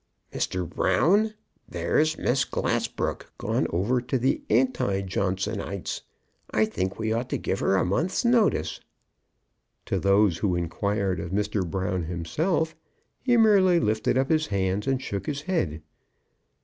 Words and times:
"Mr. 0.33 0.67
Brown, 0.67 1.35
there's 1.69 2.17
Miss 2.17 2.43
Glassbrook 2.43 3.31
gone 3.37 3.67
over 3.69 4.01
to 4.01 4.17
the 4.17 4.41
anti 4.49 5.03
Johnsonites. 5.03 6.01
I 6.49 6.65
think 6.65 6.97
we 6.97 7.13
ought 7.13 7.29
to 7.29 7.37
give 7.37 7.59
her 7.59 7.75
a 7.75 7.85
month's 7.85 8.25
notice." 8.25 8.79
To 9.85 9.99
those 9.99 10.39
who 10.39 10.55
inquired 10.55 11.19
of 11.19 11.29
Mr. 11.29 11.63
Brown 11.69 12.05
himself, 12.05 12.75
he 13.19 13.37
merely 13.37 13.79
lifted 13.79 14.17
up 14.17 14.29
his 14.31 14.47
hands 14.47 14.87
and 14.87 14.99
shook 14.99 15.27
his 15.27 15.43
head. 15.43 15.83